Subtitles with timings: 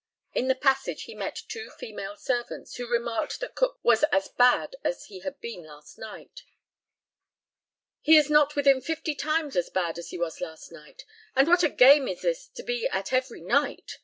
[0.33, 4.75] In the passage he met two female servants, who remarked that Cook was as "bad"
[4.83, 6.41] as he had been last night.
[8.01, 11.61] "He is not within fifty times as bad as he was last night; and what
[11.61, 13.99] a game is this to be at every night!"